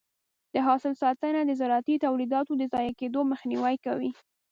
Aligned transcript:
د 0.53 0.55
حاصل 0.67 0.93
ساتنه 1.03 1.39
د 1.45 1.51
زراعتي 1.59 1.95
تولیداتو 2.05 2.51
د 2.57 2.63
ضایع 2.73 2.93
کېدو 2.99 3.19
مخنیوی 3.31 3.75
کوي. 3.85 4.11